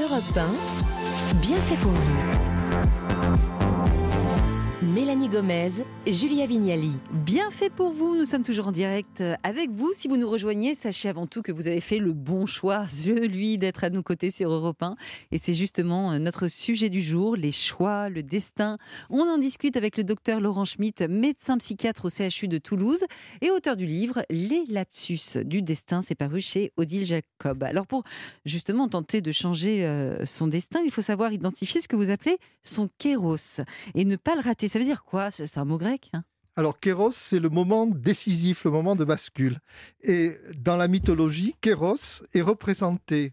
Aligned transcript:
Europe 0.00 0.22
1, 0.36 1.34
bien 1.40 1.56
fait 1.56 1.76
pour 1.76 1.90
vous. 1.90 2.14
Mélanie 4.94 5.28
Gomez, 5.28 5.84
Julia 6.06 6.46
Vignali. 6.46 6.92
Bien 7.12 7.50
fait 7.50 7.68
pour 7.68 7.90
vous, 7.90 8.16
nous 8.16 8.24
sommes 8.24 8.42
toujours 8.42 8.68
en 8.68 8.72
direct 8.72 9.22
avec 9.42 9.70
vous. 9.70 9.92
Si 9.94 10.08
vous 10.08 10.16
nous 10.16 10.30
rejoignez, 10.30 10.74
sachez 10.74 11.10
avant 11.10 11.26
tout 11.26 11.42
que 11.42 11.52
vous 11.52 11.66
avez 11.66 11.80
fait 11.80 11.98
le 11.98 12.14
bon 12.14 12.46
choix, 12.46 12.86
celui 12.86 13.58
d'être 13.58 13.84
à 13.84 13.90
nos 13.90 14.02
côtés 14.02 14.30
sur 14.30 14.50
Europe 14.50 14.82
1. 14.82 14.96
Et 15.30 15.36
c'est 15.36 15.52
justement 15.52 16.12
euh, 16.12 16.18
notre 16.18 16.48
sujet 16.48 16.88
du 16.88 17.02
jour, 17.02 17.36
les 17.36 17.52
choix, 17.52 18.08
le 18.08 18.22
destin. 18.22 18.78
On 19.10 19.20
en 19.20 19.36
discute 19.36 19.76
avec 19.76 19.98
le 19.98 20.04
docteur 20.04 20.40
Laurent 20.40 20.64
Schmitt, 20.64 21.02
médecin 21.02 21.58
psychiatre 21.58 22.06
au 22.06 22.08
CHU 22.08 22.48
de 22.48 22.56
Toulouse 22.56 23.04
et 23.42 23.50
auteur 23.50 23.76
du 23.76 23.84
livre 23.84 24.22
Les 24.30 24.64
lapsus 24.68 25.36
du 25.44 25.60
destin. 25.60 26.00
C'est 26.00 26.14
paru 26.14 26.40
chez 26.40 26.72
Odile 26.78 27.04
Jacob. 27.04 27.62
Alors 27.62 27.86
pour 27.86 28.04
justement 28.46 28.88
tenter 28.88 29.20
de 29.20 29.32
changer 29.32 29.84
euh, 29.84 30.24
son 30.24 30.46
destin, 30.46 30.80
il 30.82 30.90
faut 30.90 31.02
savoir 31.02 31.32
identifier 31.32 31.82
ce 31.82 31.88
que 31.88 31.96
vous 31.96 32.08
appelez 32.08 32.38
son 32.62 32.88
kéros 32.98 33.60
et 33.94 34.04
ne 34.04 34.16
pas 34.16 34.34
le 34.34 34.40
rater 34.40 34.68
veut 34.78 34.84
dire 34.84 35.04
quoi? 35.04 35.30
C'est 35.30 35.58
un 35.58 35.64
mot 35.64 35.78
grec 35.78 36.10
hein? 36.12 36.24
Alors, 36.58 36.80
Kéros, 36.80 37.12
c'est 37.12 37.38
le 37.38 37.50
moment 37.50 37.86
décisif, 37.86 38.64
le 38.64 38.72
moment 38.72 38.96
de 38.96 39.04
bascule. 39.04 39.60
Et 40.02 40.36
dans 40.56 40.76
la 40.76 40.88
mythologie, 40.88 41.54
Kéros 41.60 42.24
est 42.34 42.40
représenté 42.40 43.32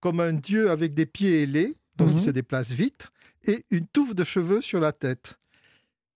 comme 0.00 0.20
un 0.20 0.34
dieu 0.34 0.70
avec 0.70 0.92
des 0.92 1.06
pieds 1.06 1.44
ailés, 1.44 1.76
donc 1.96 2.10
il 2.10 2.16
mhm. 2.16 2.20
se 2.20 2.30
déplace 2.30 2.70
vite, 2.70 3.08
et 3.46 3.64
une 3.70 3.86
touffe 3.86 4.14
de 4.14 4.22
cheveux 4.22 4.60
sur 4.60 4.80
la 4.80 4.92
tête. 4.92 5.38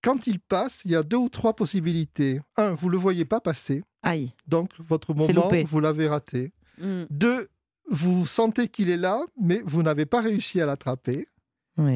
Quand 0.02 0.26
il 0.26 0.40
passe, 0.40 0.82
il 0.84 0.90
y 0.90 0.96
a 0.96 1.02
deux 1.02 1.16
ou 1.16 1.30
trois 1.30 1.56
possibilités. 1.56 2.42
Un, 2.58 2.74
vous 2.74 2.88
ne 2.88 2.92
le 2.92 2.98
voyez 2.98 3.24
pas 3.24 3.40
passer. 3.40 3.82
Aïe. 4.02 4.34
Donc, 4.46 4.72
votre 4.78 5.14
moment, 5.14 5.48
vous 5.64 5.80
l'avez 5.80 6.06
raté. 6.06 6.52
Mm. 6.76 7.04
Deux, 7.08 7.48
vous 7.88 8.26
sentez 8.26 8.68
qu'il 8.68 8.90
est 8.90 8.98
là, 8.98 9.24
mais 9.40 9.62
vous 9.64 9.82
n'avez 9.82 10.04
pas 10.04 10.20
réussi 10.20 10.60
à 10.60 10.66
l'attraper. 10.66 11.28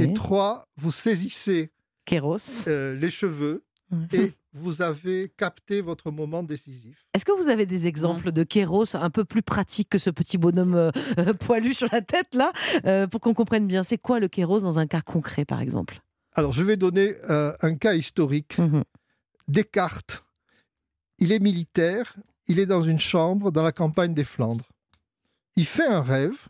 Et 0.00 0.14
trois, 0.14 0.66
vous 0.78 0.90
saisissez 0.90 1.70
Kéros. 2.06 2.66
Euh, 2.68 2.94
les 2.94 3.10
cheveux. 3.10 3.64
Mhm. 3.90 4.08
Et 4.14 4.32
vous 4.52 4.82
avez 4.82 5.32
capté 5.36 5.80
votre 5.80 6.10
moment 6.10 6.42
décisif. 6.42 7.06
Est-ce 7.12 7.24
que 7.24 7.32
vous 7.32 7.48
avez 7.48 7.66
des 7.66 7.86
exemples 7.86 8.32
de 8.32 8.42
Kéros 8.42 8.96
un 8.96 9.10
peu 9.10 9.24
plus 9.24 9.42
pratiques 9.42 9.90
que 9.90 9.98
ce 9.98 10.10
petit 10.10 10.38
bonhomme 10.38 10.74
euh, 10.74 10.90
euh, 11.18 11.34
poilu 11.34 11.74
sur 11.74 11.88
la 11.92 12.00
tête, 12.00 12.34
là, 12.34 12.52
pour 13.08 13.20
qu'on 13.20 13.34
comprenne 13.34 13.68
bien 13.68 13.84
C'est 13.84 13.98
quoi 13.98 14.18
le 14.18 14.28
Kéros 14.28 14.60
dans 14.60 14.78
un 14.78 14.86
cas 14.86 15.02
concret, 15.02 15.44
par 15.44 15.60
exemple? 15.60 16.00
Alors, 16.32 16.52
je 16.52 16.64
vais 16.64 16.76
donner 16.76 17.14
un 17.28 17.74
cas 17.76 17.94
historique. 17.94 18.58
Mhm. 18.58 18.82
Descartes, 19.48 20.24
il 21.18 21.30
est 21.30 21.38
militaire, 21.38 22.16
il 22.48 22.58
est 22.58 22.66
dans 22.66 22.82
une 22.82 22.98
chambre 22.98 23.52
dans 23.52 23.62
la 23.62 23.72
campagne 23.72 24.14
des 24.14 24.24
Flandres. 24.24 24.66
Il 25.54 25.66
fait 25.66 25.86
un 25.86 26.02
rêve, 26.02 26.48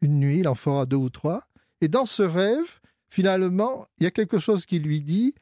une 0.00 0.18
nuit, 0.18 0.40
il 0.40 0.48
en 0.48 0.54
fera 0.54 0.84
deux 0.84 0.96
ou 0.96 1.10
trois, 1.10 1.46
et 1.80 1.88
dans 1.88 2.06
ce 2.06 2.22
rêve, 2.22 2.80
finalement, 3.08 3.86
il 3.98 4.04
y 4.04 4.06
a 4.06 4.10
quelque 4.10 4.38
chose 4.38 4.66
qui 4.66 4.78
lui 4.78 5.02
dit 5.02 5.34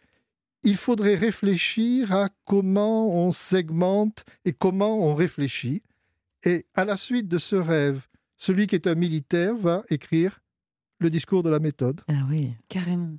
il 0.64 0.76
faudrait 0.76 1.14
réfléchir 1.14 2.12
à 2.12 2.30
comment 2.46 3.14
on 3.14 3.30
segmente 3.32 4.24
et 4.44 4.52
comment 4.52 5.06
on 5.06 5.14
réfléchit. 5.14 5.82
Et 6.44 6.66
à 6.74 6.84
la 6.84 6.96
suite 6.96 7.28
de 7.28 7.38
ce 7.38 7.56
rêve, 7.56 8.06
celui 8.36 8.66
qui 8.66 8.74
est 8.74 8.86
un 8.86 8.94
militaire 8.94 9.54
va 9.56 9.84
écrire 9.90 10.40
le 10.98 11.10
discours 11.10 11.42
de 11.42 11.50
la 11.50 11.58
méthode. 11.58 12.00
Ah 12.08 12.26
oui, 12.30 12.54
carrément. 12.68 13.18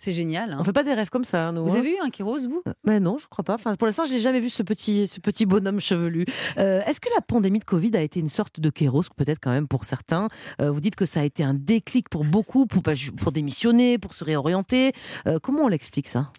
C'est 0.00 0.12
génial. 0.12 0.54
Hein. 0.54 0.56
On 0.58 0.64
fait 0.64 0.72
pas 0.72 0.82
des 0.82 0.94
rêves 0.94 1.10
comme 1.10 1.24
ça, 1.24 1.52
nous. 1.52 1.62
Vous 1.62 1.76
hein. 1.76 1.80
avez 1.80 1.92
eu 1.92 1.98
un 2.02 2.08
Kéros, 2.08 2.38
vous? 2.38 2.62
Euh, 2.66 2.72
Mais 2.84 3.00
non, 3.00 3.18
je 3.18 3.26
crois 3.26 3.44
pas. 3.44 3.52
Enfin, 3.52 3.74
pour 3.74 3.86
l'instant, 3.86 4.06
je 4.06 4.14
n'ai 4.14 4.18
jamais 4.18 4.40
vu 4.40 4.48
ce 4.48 4.62
petit, 4.62 5.06
ce 5.06 5.20
petit 5.20 5.44
bonhomme 5.44 5.78
chevelu. 5.78 6.24
Euh, 6.56 6.80
est-ce 6.86 7.00
que 7.00 7.10
la 7.14 7.20
pandémie 7.20 7.58
de 7.58 7.66
Covid 7.66 7.94
a 7.94 8.00
été 8.00 8.18
une 8.18 8.30
sorte 8.30 8.60
de 8.60 8.70
Kéros, 8.70 9.02
peut-être 9.14 9.40
quand 9.42 9.50
même 9.50 9.68
pour 9.68 9.84
certains? 9.84 10.30
Euh, 10.62 10.70
Vous 10.70 10.80
dites 10.80 10.96
que 10.96 11.04
ça 11.04 11.20
a 11.20 11.24
été 11.24 11.42
un 11.42 11.52
déclic 11.52 12.08
pour 12.08 12.24
beaucoup, 12.24 12.64
pour, 12.64 12.82
pour 12.82 13.32
démissionner, 13.32 13.98
pour 13.98 14.14
se 14.14 14.24
réorienter. 14.24 14.92
comment 15.42 15.64
on 15.64 15.68
l'explique 15.68 16.08
ça? 16.08 16.32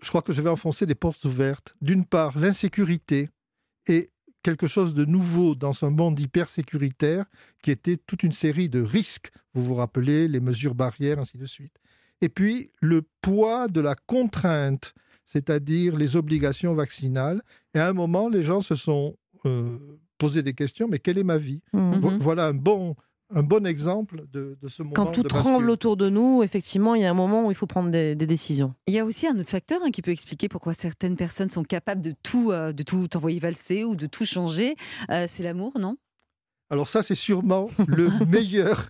Je 0.00 0.08
crois 0.08 0.22
que 0.22 0.32
je 0.32 0.40
vais 0.40 0.50
enfoncer 0.50 0.86
des 0.86 0.94
portes 0.94 1.24
ouvertes. 1.24 1.74
D'une 1.80 2.04
part, 2.04 2.38
l'insécurité 2.38 3.28
et 3.88 4.12
quelque 4.44 4.68
chose 4.68 4.94
de 4.94 5.04
nouveau 5.04 5.56
dans 5.56 5.82
un 5.82 5.90
monde 5.90 6.20
hyper 6.20 6.48
sécuritaire 6.48 7.24
qui 7.60 7.72
était 7.72 7.96
toute 7.96 8.22
une 8.22 8.30
série 8.30 8.68
de 8.68 8.80
risques. 8.80 9.32
Vous 9.52 9.64
vous 9.64 9.74
rappelez 9.74 10.28
les 10.28 10.40
mesures 10.40 10.76
barrières, 10.76 11.18
ainsi 11.18 11.38
de 11.38 11.46
suite 11.46 11.74
et 12.24 12.30
puis 12.30 12.70
le 12.80 13.02
poids 13.20 13.68
de 13.68 13.82
la 13.82 13.94
contrainte, 13.94 14.94
c'est-à-dire 15.26 15.94
les 15.94 16.16
obligations 16.16 16.72
vaccinales. 16.72 17.42
Et 17.74 17.78
à 17.78 17.88
un 17.88 17.92
moment, 17.92 18.30
les 18.30 18.42
gens 18.42 18.62
se 18.62 18.76
sont 18.76 19.14
euh, 19.44 19.76
posé 20.16 20.42
des 20.42 20.54
questions, 20.54 20.88
mais 20.88 20.98
quelle 20.98 21.18
est 21.18 21.24
ma 21.24 21.36
vie? 21.36 21.60
Mhm. 21.74 22.16
Voilà 22.20 22.46
un 22.46 22.54
bon, 22.54 22.96
un 23.28 23.42
bon 23.42 23.66
exemple 23.66 24.24
de, 24.32 24.56
ce 24.68 24.82
moment. 24.82 24.94
Quand 24.94 25.12
tout 25.12 25.22
tremble 25.22 25.68
autour 25.68 25.98
de 25.98 26.08
nous, 26.08 26.42
effectivement, 26.42 26.94
il 26.94 27.02
y 27.02 27.04
a 27.04 27.10
un 27.10 27.14
moment 27.14 27.46
où 27.46 27.50
il 27.50 27.54
faut 27.54 27.66
prendre 27.66 27.90
des, 27.90 28.14
décisions. 28.14 28.74
Il 28.86 28.94
y 28.94 28.98
a 28.98 29.04
aussi 29.04 29.26
un 29.26 29.38
autre 29.38 29.50
facteur 29.50 29.80
hein, 29.84 29.90
qui 29.90 30.00
peut 30.00 30.10
expliquer 30.10 30.48
pourquoi 30.48 30.72
certaines 30.72 31.16
personnes 31.16 31.50
sont 31.50 31.62
capables 31.62 32.00
de 32.00 32.14
tout, 32.22 32.52
euh, 32.52 32.72
de 32.72 32.82
tout 32.82 33.14
envoyer 33.18 33.38
valser 33.38 33.84
ou 33.84 33.96
de 33.96 34.06
tout 34.06 34.24
changer. 34.24 34.76
Euh, 35.10 35.26
c'est 35.28 35.42
l'amour, 35.42 35.74
non? 35.78 35.98
Alors 36.70 36.88
ça, 36.88 37.02
c'est 37.02 37.14
sûrement 37.14 37.68
le 37.86 38.08
meilleur 38.26 38.88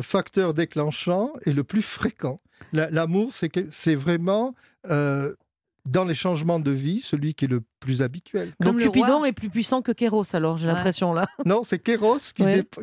facteur 0.00 0.54
déclenchant 0.54 1.34
et 1.44 1.52
le 1.52 1.62
plus 1.62 1.82
fréquent. 1.82 2.40
L'amour, 2.72 3.32
c'est 3.34 3.94
vraiment 3.94 4.54
euh, 4.90 5.34
dans 5.86 6.04
les 6.04 6.14
changements 6.14 6.60
de 6.60 6.70
vie, 6.70 7.00
celui 7.02 7.34
qui 7.34 7.44
est 7.44 7.48
le 7.48 7.60
plus 7.78 8.00
habituel. 8.00 8.52
Donc 8.60 8.78
Cupidon 8.78 9.24
est 9.24 9.32
plus 9.32 9.50
puissant 9.50 9.82
que 9.82 9.92
Kéros, 9.92 10.34
alors 10.34 10.56
j'ai 10.56 10.66
l'impression 10.66 11.12
là. 11.12 11.26
Non, 11.44 11.62
c'est 11.62 11.78
Kéros 11.78 12.18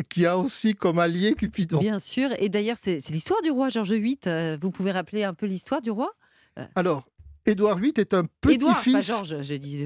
qui, 0.08 0.26
a 0.26 0.38
aussi 0.38 0.76
comme 0.76 1.00
allié 1.00 1.34
Cupidon. 1.34 1.80
Bien 1.80 2.00
sûr, 2.00 2.30
et 2.38 2.50
d'ailleurs 2.50 2.78
c'est 2.78 3.00
l'histoire 3.10 3.42
du 3.42 3.50
roi 3.50 3.70
Georges 3.70 3.94
VIII. 3.94 4.20
Euh, 4.28 4.58
vous 4.62 4.70
pouvez 4.70 4.92
rappeler 4.92 5.24
un 5.24 5.34
peu 5.34 5.48
l'histoire 5.48 5.82
du 5.82 5.90
roi? 5.90 6.12
Euh. 6.60 6.66
Alors, 6.76 7.08
Édouard 7.46 7.78
VIII 7.78 7.94
est 7.98 8.14
un 8.14 8.26
petit-fils 8.40 9.12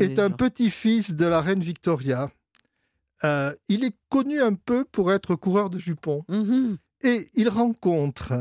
est 0.01 0.19
un 0.19 0.29
petit-fils 0.29 1.15
de 1.15 1.25
la 1.25 1.39
reine 1.39 1.61
Victoria. 1.61 2.29
il 3.23 3.83
est 3.85 3.95
connu 4.09 4.41
un 4.41 4.55
peu 4.55 4.83
pour 4.83 5.13
être 5.13 5.35
coureur 5.35 5.69
de 5.69 5.79
jupons. 5.79 6.23
Mhm. 6.27 6.77
Et 7.03 7.29
il 7.35 7.47
rencontre 7.47 8.33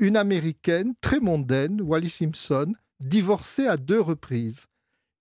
une 0.00 0.16
américaine 0.16 0.94
très 1.00 1.20
mondaine, 1.20 1.80
Wally 1.80 2.10
Simpson, 2.10 2.72
divorcée 2.98 3.66
à 3.66 3.76
deux 3.76 4.00
reprises. 4.00 4.66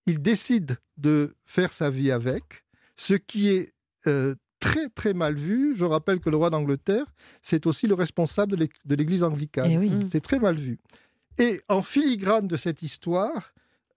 Il 0.07 0.21
décide 0.21 0.77
de 0.97 1.33
faire 1.45 1.71
sa 1.71 1.89
vie 1.89 2.11
avec, 2.11 2.63
ce 2.95 3.13
qui 3.13 3.49
est 3.49 3.73
euh, 4.07 4.33
très 4.59 4.89
très 4.89 5.13
mal 5.13 5.35
vu. 5.35 5.75
Je 5.75 5.85
rappelle 5.85 6.19
que 6.19 6.29
le 6.29 6.37
roi 6.37 6.49
d'Angleterre, 6.49 7.05
c'est 7.41 7.67
aussi 7.67 7.87
le 7.87 7.93
responsable 7.93 8.57
de 8.57 8.95
l'Église 8.95 9.23
anglicane. 9.23 9.83
Eh 9.83 10.07
c'est 10.07 10.21
très 10.21 10.39
mal 10.39 10.55
vu. 10.55 10.79
Et 11.37 11.61
en 11.69 11.81
filigrane 11.81 12.47
de 12.47 12.57
cette 12.57 12.81
histoire, 12.81 13.53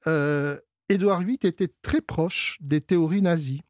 euh, 0.06 0.58
Édouard 0.88 1.20
VIII 1.20 1.38
était 1.42 1.70
très 1.82 2.00
proche 2.00 2.58
des 2.60 2.80
théories 2.80 3.22
nazies. 3.22 3.62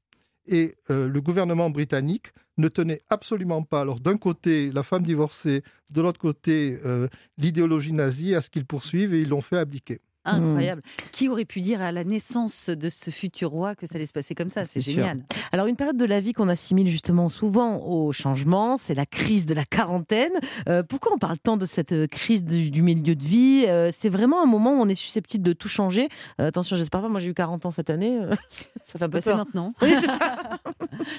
Et 0.47 0.75
euh, 0.91 1.09
le 1.09 1.21
gouvernement 1.21 1.71
britannique 1.71 2.33
ne 2.59 2.69
tenait 2.69 3.03
absolument 3.09 3.63
pas, 3.63 3.81
alors 3.81 4.01
d'un 4.01 4.17
côté 4.17 4.71
la 4.73 4.83
femme 4.83 5.03
divorcée, 5.03 5.63
de 5.93 6.01
l'autre 6.01 6.21
côté 6.21 6.79
euh, 6.85 7.09
l'idéologie 7.39 7.93
nazie, 7.93 8.35
à 8.35 8.41
ce 8.41 8.51
qu'ils 8.51 8.67
poursuivent 8.67 9.15
et 9.15 9.23
ils 9.23 9.29
l'ont 9.29 9.41
fait 9.41 9.59
abdiquer. 9.59 10.01
Incroyable. 10.25 10.83
Qui 11.11 11.29
aurait 11.29 11.45
pu 11.45 11.61
dire 11.61 11.83
à 11.83 11.91
la 11.91 12.05
naissance 12.05 12.71
de 12.71 12.89
ce 12.89 13.11
futur 13.11 13.51
roi 13.51 13.75
que 13.75 13.87
ça 13.87 13.97
allait 13.97 14.07
se 14.07 14.13
passer 14.13 14.37
comme 14.37 14.51
ça? 14.51 14.65
C'est 14.65 14.81
génial. 14.81 15.25
Alors 15.51 15.67
une 15.67 15.75
période 15.75 15.97
de 15.97 16.05
la 16.05 16.21
vie 16.21 16.33
qu'on 16.33 16.49
assimile 16.49 16.87
justement 16.87 17.29
souvent 17.29 17.79
au 17.79 18.13
changement, 18.13 18.77
c'est 18.77 18.95
la 18.95 19.05
crise 19.05 19.47
de 19.47 19.55
la 19.55 19.65
quarantaine. 19.65 20.31
Euh, 20.69 20.85
pourquoi 20.85 21.13
on 21.13 21.19
parle 21.19 21.39
tant 21.39 21.57
de 21.57 21.67
cette 21.67 21.91
euh, 21.91 22.07
crise 22.07 22.45
du, 22.45 22.83
milieu 22.83 23.17
de 23.17 23.25
vie? 23.25 23.67
C'est 23.93 24.11
vraiment 24.11 24.41
un 24.41 24.47
moment 24.47 24.75
où 24.75 24.81
on 24.81 24.89
est 24.89 24.95
susceptible 24.95 25.43
de 25.43 25.55
tout 25.55 25.69
changer. 25.69 26.09
attention, 26.39 26.77
j'espère 26.77 27.03
pas, 27.03 27.09
moi 27.09 27.19
j'ai 27.19 27.31
eu 27.31 27.35
40 27.35 27.67
ans 27.67 27.73
cette 27.73 27.91
année. 27.91 28.17
ça 28.85 29.01
fait 29.01 29.05
un 29.05 29.09
peu 29.09 29.19
bah, 29.19 29.21
C'est 29.21 29.35
maintenant. 29.35 29.75
Oui, 29.83 29.93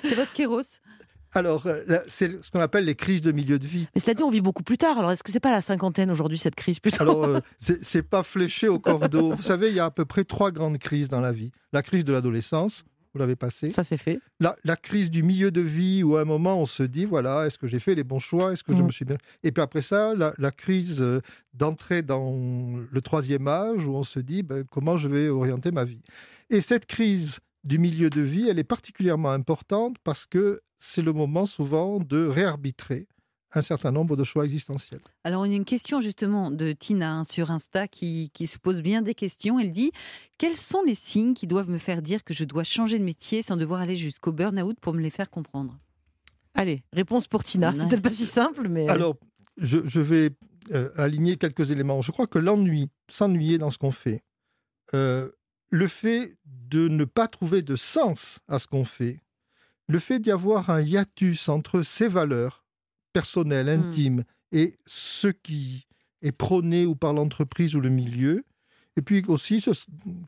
c'est 0.04 0.16
votre 0.16 0.32
kéros. 0.32 0.62
Alors, 1.34 1.66
euh, 1.66 2.00
c'est 2.08 2.44
ce 2.44 2.52
qu'on 2.52 2.62
appelle 2.62 2.86
les 2.86 2.96
crises 2.96 3.22
de 3.22 3.32
milieu 3.32 3.60
de 3.60 3.66
vie. 3.66 3.88
Mais 3.96 4.02
cela 4.02 4.14
dit, 4.14 4.24
on 4.24 4.30
vit 4.30 4.42
beaucoup 4.42 4.64
plus 4.64 4.78
tard. 4.78 4.98
Alors, 4.98 5.12
est-ce 5.12 5.24
que 5.24 5.32
c'est 5.32 5.40
pas 5.40 5.52
la 5.52 5.62
cinquantaine 5.62 6.12
aujourd'hui, 6.12 6.38
cette 6.38 6.56
crise 6.56 6.80
plutôt 6.80 7.02
Alors, 7.02 7.24
euh, 7.24 7.40
c'est 7.60 8.04
pas 8.04 8.24
fléché 8.24 8.68
au 8.68 8.80
cordeau. 8.80 9.34
vous 9.34 9.42
savez, 9.42 9.70
il 9.70 9.76
y 9.76 9.80
a 9.80 9.86
à 9.86 9.92
peu 9.92 10.06
près 10.06 10.24
trois 10.24 10.52
grandes 10.52 10.78
crises 10.78 11.10
dans 11.10 11.22
la 11.22 11.32
vie. 11.32 11.52
La 11.72 11.82
crise 11.82 12.04
de 12.04 12.14
l'adolescence, 12.14 12.84
vous 13.14 13.20
l'avez 13.20 13.36
passée. 13.36 13.72
Ça, 13.72 13.84
c'est 13.84 13.98
fait. 13.98 14.20
La, 14.40 14.76
crise 14.76 15.12
du 15.12 15.24
milieu 15.24 15.52
de 15.52 15.62
vie, 15.62 16.04
où 16.04 16.18
à 16.18 16.22
un 16.22 16.26
moment, 16.26 16.60
on 16.60 16.66
se 16.66 16.84
dit, 16.84 17.06
voilà, 17.06 17.46
est-ce 17.46 17.58
que 17.58 17.68
j'ai 17.68 17.80
fait 17.80 17.96
les 17.96 18.04
bons 18.04 18.20
choix? 18.20 18.54
Est-ce 18.54 18.64
que 18.64 18.76
je 18.76 18.82
mm. 18.82 18.86
me 18.86 18.92
suis 18.92 19.06
bien... 19.06 19.18
Et 19.44 19.52
puis 19.52 19.62
après 19.62 19.82
ça, 19.82 20.14
la, 20.16 20.52
crise 20.52 21.02
euh, 21.02 21.22
d'entrée 21.54 22.02
dans 22.02 22.36
le 22.92 23.02
troisième 23.02 23.48
âge, 23.48 23.86
où 23.86 23.96
on 23.96 24.04
se 24.04 24.20
dit, 24.20 24.44
ben, 24.44 24.64
comment 24.70 24.98
je 24.98 25.08
vais 25.10 25.30
orienter 25.30 25.72
ma 25.72 25.84
vie? 25.84 26.02
Et 26.50 26.62
cette 26.62 26.86
crise 26.86 27.40
du 27.64 27.80
milieu 27.80 28.10
de 28.10 28.22
vie, 28.22 28.50
elle 28.50 28.60
est 28.60 28.64
particulièrement 28.64 29.32
importante 29.32 29.98
parce 30.04 30.26
que 30.26 30.62
c'est 30.80 31.02
le 31.02 31.14
moment 31.14 31.46
souvent 31.46 32.00
de 32.00 32.26
réarbitrer 32.26 33.08
un 33.56 33.62
certain 33.62 33.92
nombre 33.92 34.16
de 34.16 34.24
choix 34.24 34.46
existentiels. 34.46 35.02
Alors, 35.24 35.46
il 35.46 35.52
y 35.52 35.54
a 35.54 35.56
une 35.56 35.66
question 35.66 36.02
justement 36.02 36.52
de 36.52 36.72
Tina 36.72 37.14
hein, 37.14 37.24
sur 37.24 37.52
Insta 37.52 37.88
qui, 37.88 38.32
se 38.46 38.58
pose 38.58 38.82
bien 38.82 39.02
des 39.02 39.14
questions. 39.14 39.60
Elle 39.60 39.72
dit 39.72 39.92
Quels 40.38 40.58
sont 40.58 40.82
les 40.84 40.96
signes 40.96 41.34
qui 41.34 41.48
doivent 41.48 41.70
me 41.70 41.78
faire 41.78 42.02
dire 42.02 42.24
que 42.24 42.34
je 42.34 42.46
dois 42.46 42.64
changer 42.64 42.98
de 43.00 43.04
métier 43.04 43.42
sans 43.42 43.56
devoir 43.56 43.82
aller 43.82 43.96
jusqu'au 43.96 44.32
burn-out 44.32 44.78
pour 44.82 44.94
me 44.94 45.02
les 45.02 45.12
faire 45.12 45.30
comprendre? 45.30 45.78
Allez, 46.56 46.84
réponse 46.94 47.28
pour 47.28 47.44
Tina. 47.44 47.74
C'est 47.76 47.88
peut-être 47.88 48.02
pas 48.02 48.12
si 48.12 48.26
simple, 48.26 48.68
mais. 48.70 48.88
Alors, 48.90 49.16
je, 49.58 50.00
vais 50.00 50.32
aligner 50.98 51.38
quelques 51.38 51.72
éléments. 51.72 52.02
Je 52.02 52.12
crois 52.12 52.28
que 52.28 52.40
l'ennui, 52.40 52.90
s'ennuyer 53.10 53.58
dans 53.58 53.70
ce 53.70 53.78
qu'on 53.78 53.92
fait, 53.92 54.24
le 55.74 55.88
fait 55.88 56.38
de 56.46 56.88
ne 56.88 57.04
pas 57.04 57.28
trouver 57.28 57.64
de 57.64 57.76
sens 57.76 58.40
à 58.48 58.60
ce 58.60 58.68
qu'on 58.68 58.86
fait, 58.86 59.22
le 59.88 59.98
fait 59.98 60.20
d'y 60.20 60.30
avoir 60.30 60.70
un 60.70 60.80
hiatus 60.80 61.50
entre 61.50 61.82
ses 61.82 62.08
valeurs 62.08 62.64
personnelles, 63.12 63.66
hmm. 63.66 63.88
intimes, 63.88 64.24
et 64.52 64.78
ce 64.86 65.30
qui 65.30 65.88
est 66.22 66.32
prôné 66.32 66.86
ou 66.86 66.94
par 66.94 67.14
l'entreprise 67.14 67.76
ou 67.76 67.82
le 67.82 67.90
milieu, 67.90 68.46
et 68.98 69.02
puis 69.02 69.24
aussi 69.28 69.62
se 69.62 69.72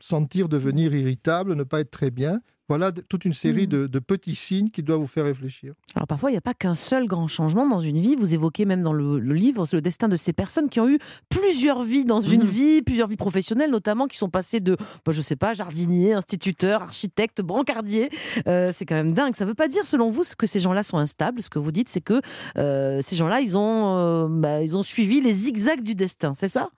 sentir 0.00 0.48
devenir 0.48 0.92
irritable, 0.92 1.54
ne 1.54 1.62
pas 1.62 1.78
être 1.78 1.92
très 1.92 2.10
bien, 2.10 2.40
voilà 2.68 2.90
toute 2.90 3.24
une 3.24 3.32
série 3.32 3.66
mmh. 3.66 3.86
de, 3.86 3.98
petits 3.98 4.34
signes 4.34 4.70
qui 4.70 4.82
doivent 4.82 5.00
vous 5.00 5.06
faire 5.06 5.24
réfléchir. 5.24 5.74
Alors 5.94 6.06
parfois, 6.06 6.30
il 6.30 6.34
n'y 6.34 6.38
a 6.38 6.42
pas 6.42 6.54
qu'un 6.54 6.74
seul 6.74 7.06
grand 7.06 7.28
changement 7.28 7.66
dans 7.68 7.80
une 7.80 8.00
vie. 8.00 8.16
Vous 8.16 8.34
évoquez 8.34 8.64
même 8.64 8.82
dans 8.82 8.92
le, 8.92 9.18
livre 9.18 9.66
le 9.72 9.80
destin 9.80 10.08
de 10.08 10.16
ces 10.16 10.32
personnes 10.32 10.68
qui 10.68 10.80
ont 10.80 10.88
eu 10.88 10.98
plusieurs 11.28 11.82
vies 11.82 12.04
dans 12.04 12.20
une 12.20 12.42
mmh. 12.42 12.46
vie, 12.46 12.82
plusieurs 12.82 13.08
vies 13.08 13.16
professionnelles 13.16 13.70
notamment, 13.70 14.06
qui 14.06 14.16
sont 14.16 14.30
passées 14.30 14.60
de, 14.60 14.76
bah, 15.04 15.12
je 15.12 15.18
ne 15.18 15.22
sais 15.22 15.36
pas, 15.36 15.52
jardinier, 15.52 16.12
instituteur, 16.12 16.82
architecte, 16.82 17.40
brancardier. 17.40 18.10
Euh, 18.46 18.72
c'est 18.76 18.84
quand 18.84 18.94
même 18.94 19.12
dingue. 19.12 19.34
Ça 19.34 19.44
ne 19.44 19.50
veut 19.50 19.54
pas 19.54 19.68
dire, 19.68 19.86
selon 19.86 20.10
vous, 20.10 20.22
que 20.36 20.46
ces 20.46 20.60
gens-là 20.60 20.82
sont 20.82 20.98
instables. 20.98 21.42
Ce 21.42 21.50
que 21.50 21.58
vous 21.58 21.72
dites, 21.72 21.88
c'est 21.88 22.00
que 22.00 22.20
euh, 22.58 23.00
ces 23.02 23.16
gens-là, 23.16 23.40
ils, 23.40 23.56
ont, 23.56 23.96
euh, 23.98 24.28
bah, 24.28 24.62
ils 24.62 24.76
ont 24.76 24.82
suivi 24.82 25.20
les 25.20 25.34
zigzags 25.34 25.82
du 25.82 25.94
destin. 25.94 26.34
C'est 26.36 26.48
ça? 26.48 26.70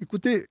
Écoutez, 0.00 0.46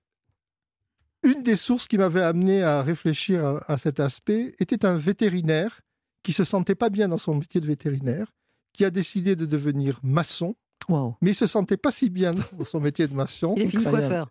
une 1.22 1.42
des 1.42 1.56
sources 1.56 1.88
qui 1.88 1.98
m'avait 1.98 2.22
amené 2.22 2.62
à 2.62 2.82
réfléchir 2.82 3.60
à, 3.66 3.78
cet 3.78 4.00
aspect 4.00 4.54
était 4.58 4.84
un 4.84 4.96
vétérinaire 4.96 5.80
qui 6.22 6.32
se 6.32 6.44
sentait 6.44 6.74
pas 6.74 6.90
bien 6.90 7.08
dans 7.08 7.18
son 7.18 7.34
métier 7.34 7.60
de 7.60 7.66
vétérinaire, 7.66 8.32
qui 8.72 8.84
a 8.84 8.90
décidé 8.90 9.36
de 9.36 9.46
devenir 9.46 9.98
maçon. 10.02 10.54
Mais 11.20 11.30
il 11.30 11.34
se 11.34 11.46
sentait 11.46 11.76
pas 11.76 11.92
si 11.92 12.10
bien 12.10 12.34
dans 12.34 12.64
son 12.64 12.80
métier 12.80 13.06
de 13.06 13.14
maçon. 13.14 13.54
Il 13.56 13.62
est 13.62 13.68
fini 13.68 13.84
coiffeur. 13.84 14.30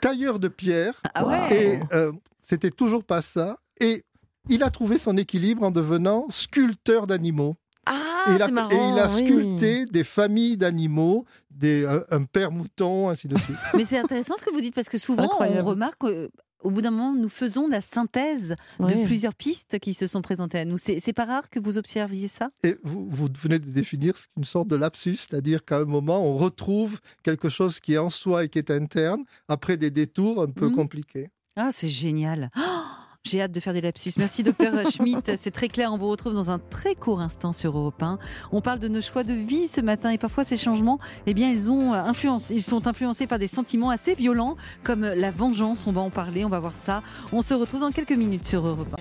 Tailleur 0.00 0.38
de 0.38 0.48
pierre. 0.48 1.00
Ah 1.14 1.26
ouais. 1.26 1.56
Et 1.56 1.80
euh, 1.92 2.12
c'était 2.40 2.70
toujours 2.70 3.04
pas 3.04 3.20
ça. 3.20 3.56
Et 3.80 4.04
il 4.48 4.62
a 4.62 4.70
trouvé 4.70 4.98
son 4.98 5.16
équilibre 5.16 5.64
en 5.64 5.70
devenant 5.70 6.26
sculpteur 6.30 7.06
d'animaux. 7.06 7.56
Ah, 7.86 8.26
et, 8.28 8.34
il 8.36 8.42
a, 8.42 8.46
et 8.46 8.92
il 8.92 8.98
a 8.98 9.08
sculpté 9.08 9.86
des 9.86 10.04
familles 10.04 10.56
d'animaux, 10.56 11.24
des, 11.54 11.86
un, 12.10 12.24
père 12.24 12.52
mouton, 12.52 13.08
ainsi 13.08 13.28
de 13.28 13.38
suite. 13.38 13.56
Mais 13.74 13.84
c'est 13.84 13.98
intéressant 13.98 14.34
ce 14.38 14.44
que 14.44 14.50
vous 14.50 14.60
dites 14.60 14.74
parce 14.74 14.88
que 14.88 14.98
souvent 14.98 15.30
on 15.40 15.62
remarque 15.62 16.04
au 16.62 16.70
bout 16.70 16.82
d'un 16.82 16.90
moment, 16.90 17.12
nous 17.12 17.28
faisons 17.28 17.68
la 17.68 17.80
synthèse 17.80 18.54
de 18.78 19.04
plusieurs 19.04 19.34
pistes 19.34 19.78
qui 19.78 19.94
se 19.94 20.06
sont 20.06 20.22
présentées 20.22 20.58
à 20.58 20.64
nous. 20.64 20.78
C'est 20.78 21.12
pas 21.12 21.24
rare 21.24 21.50
que 21.50 21.60
vous 21.60 21.78
observiez 21.78 22.28
ça? 22.28 22.50
Et 22.62 22.76
vous, 22.82 23.06
vous, 23.08 23.28
venez 23.38 23.58
de 23.58 23.70
définir 23.70 24.14
une 24.36 24.44
sorte 24.44 24.68
de 24.68 24.76
lapsus, 24.76 25.16
c'est-à-dire 25.16 25.64
qu'à 25.64 25.78
un 25.78 25.84
moment, 25.84 26.24
on 26.24 26.36
retrouve 26.36 27.00
quelque 27.22 27.48
chose 27.48 27.80
qui 27.80 27.94
est 27.94 27.98
en 27.98 28.10
soi 28.10 28.44
et 28.44 28.48
qui 28.48 28.58
est 28.58 28.70
interne, 28.70 29.24
après 29.48 29.76
des 29.76 29.90
détours 29.90 30.42
un 30.42 30.50
peu 30.50 30.68
mmh. 30.68 30.74
compliqués. 30.74 31.30
Ah, 31.56 31.70
c'est 31.70 31.88
génial 31.88 32.50
oh 32.56 32.81
j'ai 33.24 33.40
hâte 33.40 33.52
de 33.52 33.60
faire 33.60 33.72
des 33.72 33.80
lapsus. 33.80 34.12
Merci, 34.18 34.42
docteur 34.42 34.72
Schmitt. 34.90 35.36
C'est 35.36 35.50
très 35.50 35.68
clair. 35.68 35.92
On 35.92 35.96
vous 35.96 36.08
retrouve 36.08 36.34
dans 36.34 36.50
un 36.50 36.58
très 36.58 36.94
court 36.94 37.20
instant 37.20 37.52
sur 37.52 37.76
Europe 37.76 38.02
1. 38.02 38.18
On 38.50 38.60
parle 38.60 38.80
de 38.80 38.88
nos 38.88 39.00
choix 39.00 39.22
de 39.22 39.32
vie 39.32 39.68
ce 39.68 39.80
matin 39.80 40.10
et 40.10 40.18
parfois 40.18 40.44
ces 40.44 40.56
changements, 40.56 40.98
eh 41.26 41.34
bien, 41.34 41.50
ils 41.50 41.70
ont 41.70 41.92
influence. 41.92 42.50
Ils 42.50 42.62
sont 42.62 42.86
influencés 42.86 43.26
par 43.26 43.38
des 43.38 43.46
sentiments 43.46 43.90
assez 43.90 44.14
violents 44.14 44.56
comme 44.82 45.02
la 45.02 45.30
vengeance. 45.30 45.86
On 45.86 45.92
va 45.92 46.00
en 46.00 46.10
parler. 46.10 46.44
On 46.44 46.48
va 46.48 46.58
voir 46.58 46.74
ça. 46.74 47.02
On 47.32 47.42
se 47.42 47.54
retrouve 47.54 47.80
dans 47.80 47.92
quelques 47.92 48.12
minutes 48.12 48.46
sur 48.46 48.66
Europe 48.66 48.94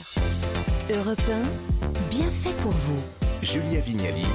1. 0.89 0.93
Europe 0.95 1.21
1, 1.29 2.09
bien 2.09 2.29
fait 2.29 2.55
pour 2.61 2.71
vous. 2.71 3.01
Julia 3.41 3.79
Vignali 3.81 4.25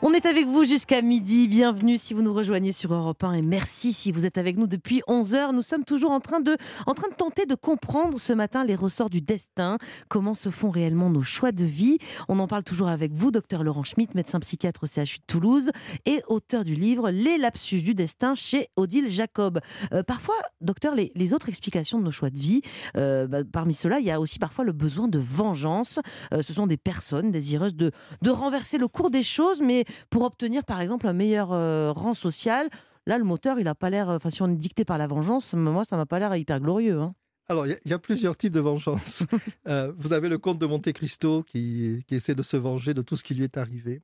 On 0.00 0.14
est 0.14 0.24
avec 0.24 0.46
vous 0.46 0.64
jusqu'à 0.64 1.02
midi. 1.02 1.46
Bienvenue 1.46 1.98
si 1.98 2.14
vous 2.14 2.22
nous 2.22 2.32
rejoignez 2.32 2.72
sur 2.72 2.94
Europe 2.94 3.22
1 3.22 3.34
et 3.34 3.42
merci 3.42 3.92
si 3.92 4.12
vous 4.12 4.24
êtes 4.24 4.38
avec 4.38 4.56
nous 4.56 4.66
depuis 4.66 5.02
11h. 5.08 5.52
Nous 5.52 5.60
sommes 5.60 5.84
toujours 5.84 6.12
en 6.12 6.20
train 6.20 6.40
de, 6.40 6.56
en 6.86 6.94
train 6.94 7.08
de 7.10 7.14
tenter 7.14 7.44
de 7.44 7.54
comprendre 7.54 8.18
ce 8.18 8.32
matin 8.32 8.64
les 8.64 8.74
ressorts 8.74 9.10
du 9.10 9.20
destin, 9.20 9.76
comment 10.08 10.34
se 10.34 10.48
font 10.48 10.70
réellement 10.70 11.10
nos 11.10 11.20
choix 11.20 11.52
de 11.52 11.66
vie? 11.66 11.98
On 12.28 12.38
en 12.38 12.46
parle 12.46 12.64
toujours 12.64 12.88
avec 12.88 13.12
vous, 13.12 13.30
docteur 13.30 13.62
Laurent 13.62 13.82
Schmitt, 13.82 14.14
médecin 14.14 14.40
psychiatre 14.40 14.84
au 14.84 14.86
CHU 14.86 15.18
de 15.18 15.24
Toulouse 15.26 15.70
et 16.06 16.22
auteur 16.28 16.64
du 16.64 16.74
livre 16.74 17.10
Les 17.10 17.36
lapsus 17.36 17.82
du 17.82 17.94
destin 17.94 18.34
chez 18.34 18.68
Odile 18.76 19.10
Jacob. 19.10 19.60
Euh, 19.92 20.02
parfois, 20.02 20.36
docteur, 20.62 20.94
les, 20.94 21.12
les, 21.14 21.34
autres 21.34 21.50
explications 21.50 21.98
de 21.98 22.04
nos 22.04 22.10
choix 22.10 22.30
de 22.30 22.38
vie, 22.38 22.62
euh, 22.96 23.26
bah, 23.26 23.40
parmi 23.44 23.74
ceux-là, 23.74 23.98
il 23.98 24.06
y 24.06 24.10
a 24.10 24.18
aussi 24.18 24.38
parfois 24.38 24.64
le 24.64 24.72
besoin 24.72 25.08
de 25.08 25.18
vengeance. 25.18 25.98
Euh, 26.32 26.40
ce 26.40 26.54
sont 26.54 26.66
des 26.66 26.78
personnes 26.78 27.30
désireuses 27.30 27.74
de, 27.74 27.90
de 28.22 28.30
renverser 28.30 28.78
le 28.78 28.88
cours 28.88 29.09
des 29.10 29.22
choses, 29.22 29.60
mais 29.60 29.84
pour 30.08 30.22
obtenir 30.22 30.64
par 30.64 30.80
exemple 30.80 31.06
un 31.06 31.12
meilleur 31.12 31.52
euh, 31.52 31.92
rang 31.92 32.14
social, 32.14 32.68
là 33.06 33.18
le 33.18 33.24
moteur 33.24 33.58
il 33.58 33.68
a 33.68 33.74
pas 33.74 33.90
l'air, 33.90 34.08
enfin 34.08 34.30
si 34.30 34.42
on 34.42 34.48
est 34.48 34.56
dicté 34.56 34.84
par 34.84 34.98
la 34.98 35.06
vengeance, 35.06 35.54
moi 35.54 35.84
ça 35.84 35.96
m'a 35.96 36.06
pas 36.06 36.18
l'air 36.18 36.34
hyper 36.36 36.60
glorieux. 36.60 37.00
Hein. 37.00 37.14
Alors, 37.50 37.66
il 37.66 37.76
y, 37.84 37.92
a 37.92 37.98
plusieurs 37.98 38.36
types 38.36 38.52
de 38.52 38.60
vengeance. 38.60 39.26
Euh, 39.66 39.92
vous 39.98 40.12
avez 40.12 40.28
le 40.28 40.38
comte 40.38 40.58
de 40.58 40.66
Monte 40.66 40.92
Cristo 40.92 41.42
qui, 41.42 42.02
qui, 42.06 42.14
essaie 42.14 42.34
de 42.34 42.42
se 42.42 42.56
venger 42.56 42.94
de 42.94 43.02
tout 43.02 43.16
ce 43.16 43.22
qui 43.22 43.34
lui 43.34 43.44
est 43.44 43.56
arrivé. 43.56 44.02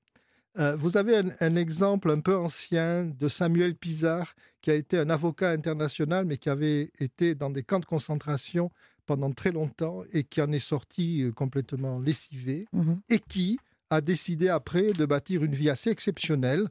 Euh, 0.58 0.76
vous 0.76 0.96
avez 0.96 1.16
un, 1.16 1.30
un, 1.40 1.56
exemple 1.56 2.10
un 2.10 2.20
peu 2.20 2.36
ancien 2.36 3.04
de 3.04 3.28
Samuel 3.28 3.74
Pizarre, 3.74 4.34
qui 4.60 4.70
a 4.70 4.74
été 4.74 4.98
un 4.98 5.10
avocat 5.10 5.50
international, 5.50 6.24
mais 6.24 6.36
qui 6.36 6.50
avait 6.50 6.90
été 7.00 7.34
dans 7.34 7.50
des 7.50 7.62
camps 7.62 7.80
de 7.80 7.84
concentration 7.84 8.70
pendant 9.06 9.32
très 9.32 9.52
longtemps 9.52 10.02
et 10.12 10.24
qui 10.24 10.42
en 10.42 10.52
est 10.52 10.58
sorti 10.58 11.30
complètement 11.34 11.98
lessivé, 11.98 12.66
mmh 12.72 12.94
et 13.08 13.18
qui, 13.18 13.58
a 13.90 14.00
décidé 14.00 14.48
après 14.48 14.92
de 14.92 15.06
bâtir 15.06 15.44
une 15.44 15.54
vie 15.54 15.70
assez 15.70 15.90
exceptionnelle 15.90 16.68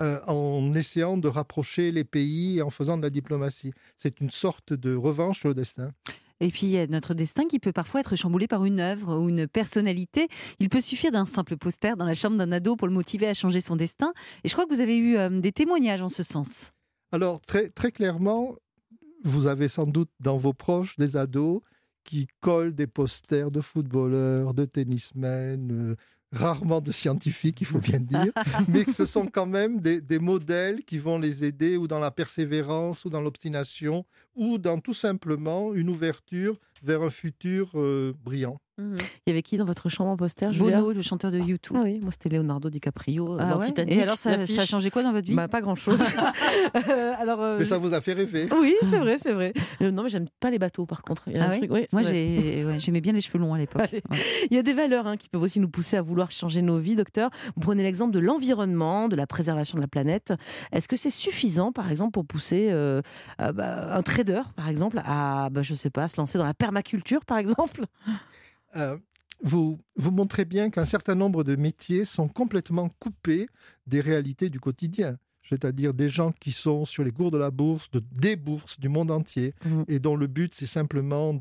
euh, 0.00 0.20
en 0.26 0.74
essayant 0.74 1.16
de 1.16 1.28
rapprocher 1.28 1.90
les 1.92 2.04
pays 2.04 2.58
et 2.58 2.62
en 2.62 2.70
faisant 2.70 2.98
de 2.98 3.02
la 3.02 3.10
diplomatie. 3.10 3.72
C'est 3.96 4.20
une 4.20 4.30
sorte 4.30 4.72
de 4.72 4.94
revanche 4.94 5.40
sur 5.40 5.48
le 5.48 5.54
destin. 5.54 5.92
Et 6.40 6.48
puis 6.50 6.66
il 6.66 6.70
y 6.70 6.78
a 6.78 6.86
notre 6.86 7.14
destin 7.14 7.46
qui 7.46 7.58
peut 7.58 7.72
parfois 7.72 8.00
être 8.00 8.14
chamboulé 8.14 8.46
par 8.46 8.64
une 8.66 8.80
œuvre 8.80 9.16
ou 9.16 9.28
une 9.30 9.46
personnalité. 9.46 10.28
Il 10.58 10.68
peut 10.68 10.82
suffire 10.82 11.12
d'un 11.12 11.24
simple 11.24 11.56
poster 11.56 11.96
dans 11.96 12.04
la 12.04 12.14
chambre 12.14 12.36
d'un 12.36 12.52
ado 12.52 12.76
pour 12.76 12.88
le 12.88 12.92
motiver 12.92 13.26
à 13.26 13.32
changer 13.32 13.62
son 13.62 13.76
destin. 13.76 14.12
Et 14.44 14.48
je 14.48 14.52
crois 14.52 14.66
que 14.66 14.74
vous 14.74 14.80
avez 14.80 14.98
eu 14.98 15.16
euh, 15.16 15.30
des 15.30 15.52
témoignages 15.52 16.02
en 16.02 16.10
ce 16.10 16.22
sens. 16.22 16.72
Alors 17.12 17.40
très, 17.40 17.70
très 17.70 17.90
clairement, 17.90 18.54
vous 19.24 19.46
avez 19.46 19.68
sans 19.68 19.86
doute 19.86 20.10
dans 20.20 20.36
vos 20.36 20.52
proches 20.52 20.96
des 20.96 21.16
ados 21.16 21.62
qui 22.04 22.28
collent 22.40 22.74
des 22.74 22.86
posters 22.86 23.50
de 23.50 23.60
footballeurs, 23.60 24.54
de 24.54 24.64
tennismen, 24.64 25.72
euh, 25.72 25.96
rarement 26.32 26.80
de 26.80 26.92
scientifiques, 26.92 27.60
il 27.60 27.66
faut 27.66 27.78
bien 27.78 28.00
dire, 28.00 28.32
mais 28.68 28.84
que 28.84 28.92
ce 28.92 29.06
sont 29.06 29.26
quand 29.26 29.46
même 29.46 29.80
des, 29.80 30.00
des, 30.00 30.18
modèles 30.18 30.82
qui 30.84 30.98
vont 30.98 31.18
les 31.18 31.44
aider 31.44 31.76
ou 31.76 31.86
dans 31.86 31.98
la 31.98 32.10
persévérance 32.10 33.04
ou 33.04 33.10
dans 33.10 33.20
l'obstination 33.20 34.04
ou 34.34 34.58
dans 34.58 34.80
tout 34.80 34.94
simplement 34.94 35.72
une 35.74 35.88
ouverture 35.88 36.58
vers 36.82 37.02
un 37.02 37.10
futur 37.10 37.70
euh, 37.74 38.14
brillant. 38.24 38.58
Mhm. 38.78 38.96
Il 39.26 39.30
y 39.30 39.30
avait 39.30 39.42
qui 39.42 39.56
dans 39.56 39.64
votre 39.64 39.88
chambre 39.88 40.10
en 40.10 40.16
poster 40.18 40.50
Bono, 40.50 40.92
le 40.92 41.00
chanteur 41.00 41.30
de 41.30 41.38
YouTube. 41.38 41.76
Ah 41.78 41.84
oui, 41.84 41.98
moi 42.02 42.10
c'était 42.10 42.28
Leonardo 42.28 42.68
DiCaprio. 42.68 43.34
Euh, 43.34 43.38
ah 43.40 43.82
Et 43.86 44.02
alors 44.02 44.18
ça, 44.18 44.32
a 44.32 44.46
changé 44.66 44.90
quoi 44.90 45.02
dans 45.02 45.12
votre 45.12 45.26
vie? 45.26 45.34
Bah, 45.34 45.48
Pas 45.48 45.60
grand-chose. 45.60 45.98
Euh, 46.88 47.12
alors, 47.18 47.58
Mais 47.58 47.64
ça 47.64 47.78
vous 47.78 47.94
a 47.94 48.00
fait 48.00 48.12
rêver. 48.12 48.48
Oui, 48.60 48.74
c'est 48.82 48.98
vrai, 48.98 49.16
c'est 49.18 49.32
vrai. 49.32 49.52
non, 49.80 50.02
mais 50.02 50.08
j'aime 50.08 50.26
pas 50.40 50.50
les 50.50 50.58
bateaux 50.58 50.84
par 50.84 51.02
contre. 51.02 51.28
Ah 51.34 51.52
moi 51.92 52.02
j'aimais 52.02 53.00
bien 53.00 53.12
les 53.12 53.20
cheveux 53.20 53.38
longs 53.38 53.54
à 53.54 53.58
l'époque. 53.58 53.94
Il 54.50 54.54
y 54.54 54.58
a 54.58 54.62
des 54.62 54.74
valeurs 54.74 55.06
hein, 55.06 55.16
qui 55.16 55.28
peuvent 55.28 55.42
aussi 55.42 55.60
nous 55.60 55.68
pousser 55.68 55.96
à 55.96 56.02
vouloir 56.02 56.30
changer 56.30 56.62
nos 56.62 56.76
vies, 56.76 56.96
docteur. 56.96 57.30
Vous 57.54 57.60
prenez 57.60 57.82
l'exemple 57.82 58.12
de 58.12 58.18
l'environnement, 58.18 59.08
de 59.08 59.16
la 59.16 59.26
préservation 59.26 59.76
de 59.76 59.82
la 59.82 59.88
planète. 59.88 60.32
Est-ce 60.72 60.88
que 60.88 60.96
c'est 60.96 61.10
suffisant, 61.10 61.72
par 61.72 61.90
exemple, 61.90 62.12
pour 62.12 62.26
pousser 62.26 62.70
bah, 63.38 63.96
un 63.96 64.02
trader, 64.02 64.42
par 64.56 64.68
exemple, 64.68 65.00
à, 65.04 65.48
bah, 65.50 65.62
je 65.62 65.74
sais 65.74 65.90
pas, 65.90 66.08
se 66.08 66.16
lancer 66.18 66.36
dans 66.38 66.44
la 66.44 66.54
permaculture, 66.66 67.24
par 67.24 67.38
exemple 67.38 67.86
euh, 68.74 68.96
vous, 69.40 69.78
vous 69.94 70.10
montrez 70.10 70.44
bien 70.44 70.70
qu'un 70.70 70.84
certain 70.84 71.14
nombre 71.14 71.44
de 71.44 71.54
métiers 71.54 72.04
sont 72.04 72.28
complètement 72.28 72.88
coupés 72.98 73.46
des 73.86 74.00
réalités 74.00 74.50
du 74.50 74.58
quotidien. 74.58 75.18
C'est-à-dire 75.48 75.94
des 75.94 76.08
gens 76.08 76.32
qui 76.32 76.50
sont 76.50 76.84
sur 76.84 77.04
les 77.04 77.12
cours 77.12 77.30
de 77.30 77.38
la 77.38 77.52
bourse, 77.52 77.88
de, 77.92 78.02
des 78.10 78.34
bourses 78.34 78.80
du 78.80 78.88
monde 78.88 79.12
entier, 79.12 79.54
mmh. 79.64 79.82
et 79.86 80.00
dont 80.00 80.16
le 80.16 80.26
but 80.26 80.52
c'est 80.52 80.66
simplement 80.66 81.34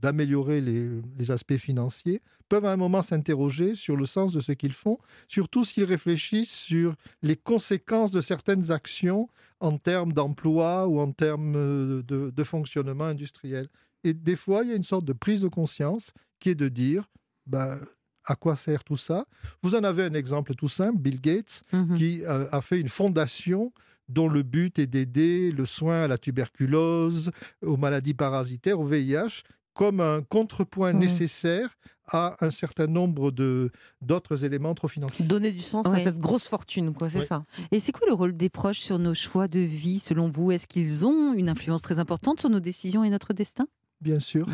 d'améliorer 0.00 0.62
les, 0.62 0.88
les, 1.18 1.30
aspects 1.30 1.58
financiers, 1.58 2.22
peuvent 2.48 2.64
à 2.64 2.72
un 2.72 2.78
moment 2.78 3.02
s'interroger 3.02 3.74
sur 3.74 3.96
le 3.96 4.06
sens 4.06 4.32
de 4.32 4.40
ce 4.40 4.52
qu'ils 4.52 4.72
font, 4.72 4.96
surtout 5.28 5.64
s'ils 5.64 5.84
réfléchissent 5.84 6.56
sur 6.56 6.94
les 7.22 7.36
conséquences 7.36 8.10
de 8.10 8.22
certaines 8.22 8.70
actions 8.70 9.28
en 9.60 9.76
termes 9.76 10.14
d'emploi 10.14 10.88
ou 10.88 10.98
en 10.98 11.12
termes 11.12 11.54
euh, 11.56 12.02
de, 12.02 12.30
de 12.30 12.44
fonctionnement 12.44 13.04
industriel. 13.04 13.68
Et 14.04 14.14
des 14.14 14.36
fois, 14.36 14.62
il 14.64 14.70
y 14.70 14.72
a 14.72 14.76
une 14.76 14.82
sorte 14.82 15.04
de 15.04 15.12
prise 15.12 15.42
de 15.42 15.48
conscience 15.48 16.12
qui 16.40 16.50
est 16.50 16.54
de 16.54 16.68
dire, 16.68 17.08
bah, 17.46 17.76
à 18.24 18.36
quoi 18.36 18.56
sert 18.56 18.84
tout 18.84 18.96
ça? 18.96 19.26
Vous 19.62 19.74
en 19.74 19.84
avez 19.84 20.04
un 20.04 20.14
exemple 20.14 20.54
tout 20.54 20.68
simple, 20.68 20.98
Bill 20.98 21.20
Gates, 21.20 21.62
mhm. 21.72 21.96
qui 21.96 22.24
euh, 22.24 22.46
a 22.50 22.60
fait 22.60 22.80
une 22.80 22.88
fondation 22.88 23.72
dont 24.08 24.28
le 24.28 24.42
but 24.42 24.78
est 24.78 24.86
d'aider 24.86 25.52
le 25.52 25.64
soin 25.64 26.02
à 26.02 26.08
la 26.08 26.18
tuberculose, 26.18 27.30
aux 27.62 27.76
maladies 27.76 28.14
parasitaires, 28.14 28.78
au 28.78 28.84
VIH, 28.84 29.42
comme 29.74 30.00
un 30.00 30.22
contrepoint 30.22 30.92
mhm. 30.92 31.00
nécessaire 31.00 31.76
à 32.08 32.36
un 32.44 32.50
certain 32.50 32.88
nombre 32.88 33.30
de 33.30 33.70
d'autres 34.00 34.44
éléments 34.44 34.74
trop 34.74 34.88
financiers. 34.88 35.24
Donner 35.24 35.52
du 35.52 35.60
sens 35.60 35.86
à 35.86 35.98
cette 35.98 36.18
grosse 36.18 36.48
fortune, 36.48 36.92
quoi, 36.92 37.08
c'est 37.08 37.24
ça. 37.24 37.44
Et 37.70 37.80
c'est 37.80 37.92
quoi 37.92 38.06
le 38.08 38.12
rôle 38.12 38.36
des 38.36 38.50
proches 38.50 38.80
sur 38.80 38.98
nos 38.98 39.14
choix 39.14 39.48
de 39.48 39.60
vie, 39.60 39.98
selon 40.00 40.28
vous? 40.28 40.50
Est-ce 40.50 40.66
qu'ils 40.66 41.06
ont 41.06 41.32
une 41.32 41.48
influence 41.48 41.82
très 41.82 41.98
importante 41.98 42.40
sur 42.40 42.50
nos 42.50 42.60
décisions 42.60 43.04
et 43.04 43.10
notre 43.10 43.32
destin? 43.32 43.66
Bien 44.02 44.18
sûr, 44.18 44.48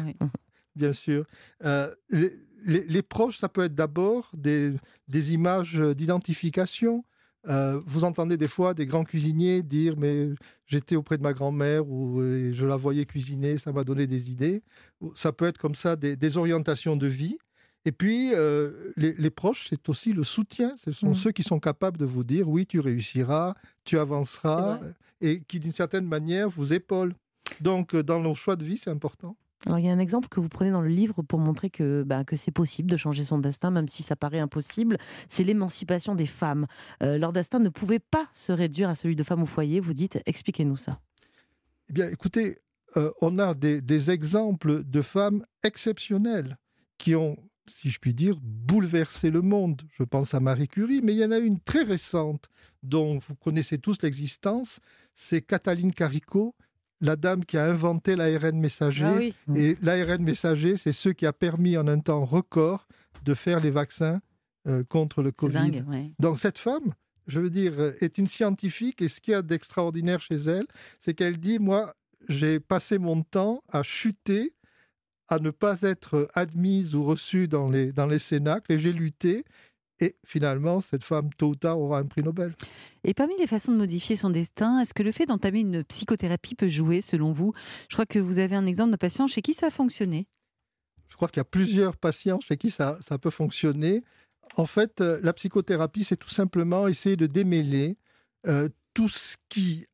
bien 0.76 0.92
sûr. 0.92 1.24
Euh, 1.64 1.92
les, 2.10 3.02
proches, 3.02 3.38
ça 3.38 3.48
peut 3.48 3.64
être 3.64 3.74
d'abord 3.74 4.30
des, 4.36 4.74
des 5.08 5.32
images 5.32 5.80
d'identification. 5.80 7.04
Euh, 7.48 7.80
vous 7.86 8.04
entendez 8.04 8.36
des 8.36 8.48
fois 8.48 8.74
des 8.74 8.84
grands 8.84 9.04
cuisiniers 9.04 9.62
dire 9.62 9.94
mais 9.96 10.28
j'étais 10.66 10.96
auprès 10.96 11.16
de 11.16 11.22
ma 11.22 11.32
grand-mère 11.32 11.88
ou 11.88 12.20
je 12.20 12.66
la 12.66 12.76
voyais 12.76 13.06
cuisiner, 13.06 13.56
ça 13.56 13.72
m'a 13.72 13.84
donné 13.84 14.06
des 14.06 14.30
idées. 14.30 14.62
Ça 15.14 15.32
peut 15.32 15.46
être 15.46 15.58
comme 15.58 15.74
ça 15.74 15.96
des, 15.96 16.36
orientations 16.36 16.96
de 16.96 17.06
vie. 17.06 17.38
Et 17.86 17.92
puis 17.92 18.34
euh, 18.34 18.92
les, 18.96 19.30
proches, 19.30 19.68
c'est 19.70 19.88
aussi 19.88 20.12
le 20.12 20.24
soutien. 20.24 20.74
Ce 20.76 20.92
sont 20.92 21.10
mmh. 21.10 21.14
ceux 21.14 21.32
qui 21.32 21.42
sont 21.42 21.60
capables 21.60 21.96
de 21.96 22.04
vous 22.04 22.24
dire 22.24 22.46
oui, 22.50 22.66
tu 22.66 22.80
réussiras, 22.80 23.54
tu 23.84 23.98
avanceras, 23.98 24.80
et 25.22 25.40
qui 25.40 25.58
d'une 25.58 25.72
certaine 25.72 26.04
manière 26.04 26.50
vous 26.50 26.74
épaulent. 26.74 27.14
Donc 27.60 27.96
dans 27.96 28.20
nos 28.20 28.34
choix 28.34 28.56
de 28.56 28.64
vie, 28.64 28.76
c'est 28.76 28.90
important. 28.90 29.36
Alors, 29.66 29.78
il 29.80 29.86
y 29.86 29.88
a 29.88 29.92
un 29.92 29.98
exemple 29.98 30.28
que 30.28 30.38
vous 30.38 30.48
prenez 30.48 30.70
dans 30.70 30.82
le 30.82 30.88
livre 30.88 31.22
pour 31.22 31.40
montrer 31.40 31.68
que, 31.68 32.04
bah, 32.04 32.24
que 32.24 32.36
c'est 32.36 32.52
possible 32.52 32.90
de 32.90 32.96
changer 32.96 33.24
son 33.24 33.38
destin, 33.38 33.70
même 33.70 33.88
si 33.88 34.02
ça 34.02 34.14
paraît 34.14 34.38
impossible. 34.38 34.98
C'est 35.28 35.42
l'émancipation 35.42 36.14
des 36.14 36.26
femmes. 36.26 36.66
Euh, 37.02 37.18
leur 37.18 37.32
destin 37.32 37.58
ne 37.58 37.68
pouvait 37.68 37.98
pas 37.98 38.28
se 38.34 38.52
réduire 38.52 38.88
à 38.88 38.94
celui 38.94 39.16
de 39.16 39.22
femmes 39.24 39.42
au 39.42 39.46
foyer. 39.46 39.80
Vous 39.80 39.94
dites, 39.94 40.20
expliquez-nous 40.26 40.76
ça. 40.76 41.00
Eh 41.90 41.92
bien, 41.92 42.08
écoutez, 42.08 42.58
euh, 42.96 43.10
on 43.20 43.38
a 43.38 43.54
des, 43.54 43.82
des, 43.82 44.10
exemples 44.10 44.84
de 44.84 45.02
femmes 45.02 45.44
exceptionnelles 45.64 46.56
qui 46.96 47.16
ont, 47.16 47.36
si 47.68 47.90
je 47.90 47.98
puis 47.98 48.14
dire, 48.14 48.36
bouleversé 48.40 49.30
le 49.30 49.42
monde. 49.42 49.82
Je 49.90 50.04
pense 50.04 50.34
à 50.34 50.40
Marie 50.40 50.68
Curie, 50.68 51.00
mais 51.02 51.14
il 51.14 51.18
y 51.18 51.24
en 51.24 51.32
a 51.32 51.38
une 51.38 51.58
très 51.58 51.82
récente 51.82 52.48
dont 52.84 53.18
vous 53.18 53.34
connaissez 53.34 53.78
tous 53.78 54.02
l'existence. 54.02 54.78
C'est 55.16 55.42
Cataline 55.42 55.92
Carico 55.92 56.54
la 57.00 57.16
dame 57.16 57.44
qui 57.44 57.56
a 57.56 57.64
inventé 57.64 58.16
l'ARN 58.16 58.58
messager. 58.58 59.32
Ah 59.48 59.52
Et 59.56 59.76
l'ARN 59.82 60.22
messager, 60.22 60.76
c'est 60.76 60.92
ce 60.92 61.08
qui 61.08 61.26
a 61.26 61.32
permis 61.32 61.76
en 61.76 61.86
un 61.86 62.00
temps 62.00 62.24
record 62.24 62.86
de 63.24 63.34
faire 63.34 63.60
les 63.60 63.70
vaccins 63.70 64.20
euh, 64.66 64.82
contre 64.84 65.22
le 65.22 65.30
Covid. 65.30 65.84
Donc 66.18 66.38
cette 66.38 66.58
femme, 66.58 66.92
je 67.26 67.40
veux 67.40 67.50
dire, 67.50 67.72
euh, 67.78 67.92
est 68.00 68.18
une 68.18 68.26
scientifique. 68.26 69.00
Et 69.02 69.08
ce 69.08 69.20
qu'il 69.20 69.32
y 69.32 69.34
a 69.34 69.42
d'extraordinaire 69.42 70.20
chez 70.20 70.36
elle, 70.36 70.66
c'est 70.98 71.14
qu'elle 71.14 71.38
dit, 71.38 71.58
moi, 71.58 71.94
j'ai 72.28 72.58
passé 72.60 72.98
mon 72.98 73.22
temps 73.22 73.62
à 73.68 73.82
chuter, 73.82 74.54
à 75.28 75.38
ne 75.38 75.50
pas 75.50 75.82
être 75.82 76.28
admise 76.34 76.94
ou 76.94 77.04
reçue 77.04 77.48
dans 77.48 77.70
les, 77.70 77.92
dans 77.92 78.06
les 78.06 78.18
cénacles. 78.18 78.72
Et 78.72 78.78
j'ai 78.78 78.92
lutté 78.92 79.44
et 80.00 80.16
finalement, 80.24 80.80
cette 80.80 81.04
femme, 81.04 81.30
tôt 81.36 81.48
ou 81.48 81.56
tard, 81.56 81.80
aura 81.80 81.98
un 81.98 82.04
prix 82.04 82.22
Nobel. 82.22 82.54
Et 83.04 83.14
parmi 83.14 83.36
les 83.38 83.46
façons 83.46 83.72
de 83.72 83.76
modifier 83.76 84.16
son 84.16 84.30
destin, 84.30 84.78
est-ce 84.80 84.94
que 84.94 85.02
le 85.02 85.12
fait 85.12 85.26
d'entamer 85.26 85.60
une 85.60 85.84
psychothérapie 85.84 86.54
peut 86.54 86.68
jouer, 86.68 87.00
selon 87.00 87.32
vous? 87.32 87.52
Je 87.88 87.96
crois 87.96 88.06
que 88.06 88.18
vous 88.18 88.38
avez 88.38 88.54
un 88.54 88.66
exemple 88.66 88.90
d'un 88.92 88.96
patient 88.96 89.26
chez 89.26 89.42
qui 89.42 89.54
ça 89.54 89.66
a 89.66 89.70
fonctionné. 89.70 90.26
Je 91.08 91.16
crois 91.16 91.28
qu'il 91.28 91.38
y 91.38 91.40
a 91.40 91.44
plusieurs 91.44 91.96
patients 91.96 92.38
chez 92.40 92.56
qui 92.56 92.70
ça, 92.70 92.98
ça 93.00 93.18
peut 93.18 93.30
fonctionner. 93.30 94.02
En 94.56 94.66
fait, 94.66 95.00
euh, 95.00 95.18
la 95.22 95.32
psychothérapie, 95.32 96.04
c'est 96.04 96.16
tout 96.16 96.28
simplement 96.28 96.86
essayer 96.86 97.16
de 97.16 97.26
démêler 97.26 97.96
euh, 98.46 98.68
tout 98.94 99.08
ce 99.08 99.36
qui 99.48 99.86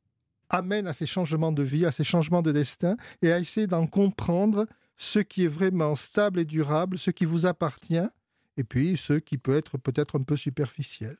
amène 0.50 0.87
à 0.87 0.92
ces 0.92 1.06
changements 1.06 1.52
de 1.52 1.62
vie, 1.62 1.87
à 1.87 1.92
ces 1.92 2.04
changements 2.04 2.42
de 2.42 2.52
destin, 2.52 2.96
et 3.23 3.32
à 3.32 3.38
essayer 3.38 3.66
d'en 3.66 3.87
comprendre 3.87 4.66
ce 4.96 5.18
qui 5.18 5.44
est 5.44 5.49
vraiment 5.49 5.94
stable 5.94 6.40
et 6.40 6.44
durable, 6.44 6.99
ce 6.99 7.11
qui 7.11 7.25
vous 7.25 7.46
appartient, 7.46 8.08
et 8.56 8.64
puis 8.64 8.96
ceux 8.96 9.20
qui 9.20 9.38
peuvent 9.38 9.56
être 9.56 9.78
peut-être 9.78 10.18
un 10.18 10.23
peu 10.23 10.37
superficiels. 10.37 11.18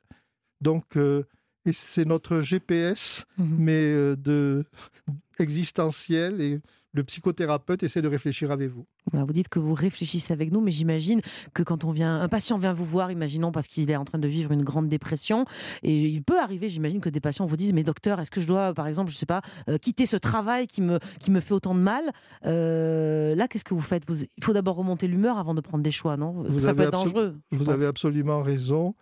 Donc, 0.61 0.97
euh, 0.97 1.23
et 1.65 1.73
c'est 1.73 2.05
notre 2.05 2.41
GPS, 2.41 3.25
mhm. 3.37 3.55
mais 3.57 3.83
euh, 3.93 4.15
de 4.15 4.65
existentiel 5.39 6.41
et 6.41 6.61
le 6.95 7.03
psychothérapeute 7.03 7.83
essaie 7.83 8.01
de 8.01 8.07
réfléchir 8.07 8.51
avec 8.51 8.71
vous. 8.71 8.85
vous 9.13 9.33
dites 9.33 9.49
que 9.49 9.59
vous 9.59 9.73
réfléchissez 9.73 10.31
avec 10.31 10.51
nous, 10.51 10.61
mais 10.61 10.71
j'imagine 10.71 11.21
que 11.53 11.61
quand 11.61 11.83
on 11.83 11.91
vient, 11.91 12.21
un 12.21 12.29
patient 12.29 12.57
vient 12.57 12.73
vous 12.73 12.85
voir, 12.85 13.11
imaginons 13.11 13.51
parce 13.51 13.67
qu'il 13.67 13.91
est 13.91 13.95
en 13.95 14.05
train 14.05 14.17
de 14.17 14.27
vivre 14.27 14.51
une 14.51 14.63
grande 14.63 14.87
dépression, 14.87 15.45
et 15.83 16.07
il 16.07 16.23
peut 16.23 16.39
arriver, 16.39 16.69
j'imagine 16.69 17.01
que 17.01 17.09
des 17.09 17.19
patients 17.19 17.45
vous 17.45 17.57
disent, 17.57 17.73
mais 17.73 17.83
docteur, 17.83 18.19
est-ce 18.19 18.31
que 18.31 18.39
je 18.39 18.47
dois, 18.47 18.73
par 18.73 18.87
exemple, 18.87 19.11
je 19.11 19.17
sais 19.17 19.25
pas, 19.25 19.41
euh, 19.69 19.77
quitter 19.77 20.05
ce 20.05 20.15
travail 20.15 20.67
qui 20.67 20.81
me 20.81 20.99
qui 21.19 21.31
me 21.31 21.39
fait 21.39 21.53
autant 21.53 21.75
de 21.75 21.81
mal 21.81 22.11
euh, 22.45 23.35
Là, 23.35 23.47
qu'est-ce 23.47 23.65
que 23.65 23.73
vous 23.73 23.81
faites? 23.81 24.03
Il 24.37 24.43
faut 24.43 24.53
d'abord 24.53 24.77
remonter 24.77 25.07
l'humeur 25.07 25.37
avant 25.37 25.53
de 25.53 25.61
prendre 25.61 25.83
des 25.83 25.91
choix, 25.91 26.15
non? 26.15 26.43
Vous 26.47 26.59
Ça 26.59 26.73
peut 26.73 26.83
être 26.83 26.91
dangereux. 26.91 27.37
Vous 27.51 27.69
avez 27.69 27.85
absolument 27.85 28.41
raison. 28.41 28.95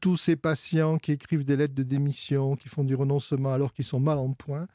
Tous 0.00 0.16
ces 0.16 0.36
patients 0.36 0.98
qui 0.98 1.12
écrivent 1.12 1.44
des 1.44 1.56
lettres 1.56 1.74
de 1.74 1.82
démission, 1.82 2.54
qui 2.56 2.68
font 2.68 2.84
du 2.84 2.94
renoncement 2.94 3.52
alors 3.52 3.72
qu'ils 3.72 3.86
sont 3.86 4.00
mal 4.00 4.18
en 4.18 4.32
point, 4.32 4.66